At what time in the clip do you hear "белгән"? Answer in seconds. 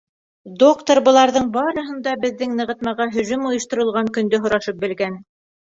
4.89-5.25